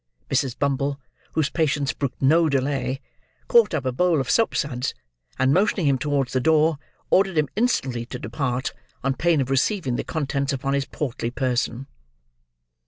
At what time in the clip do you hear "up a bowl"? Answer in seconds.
3.75-4.19